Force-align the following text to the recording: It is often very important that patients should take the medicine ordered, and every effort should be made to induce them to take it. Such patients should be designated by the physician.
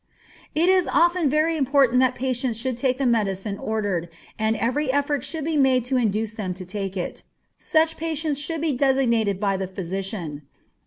It 0.55 0.67
is 0.67 0.87
often 0.87 1.29
very 1.29 1.55
important 1.55 1.99
that 1.99 2.15
patients 2.15 2.57
should 2.57 2.75
take 2.75 2.97
the 2.97 3.05
medicine 3.05 3.59
ordered, 3.59 4.09
and 4.39 4.55
every 4.55 4.91
effort 4.91 5.23
should 5.23 5.45
be 5.45 5.55
made 5.57 5.85
to 5.85 5.97
induce 5.97 6.33
them 6.33 6.55
to 6.55 6.65
take 6.65 6.97
it. 6.97 7.23
Such 7.55 7.97
patients 7.97 8.39
should 8.39 8.61
be 8.61 8.73
designated 8.73 9.39
by 9.39 9.57
the 9.57 9.67
physician. 9.67 10.41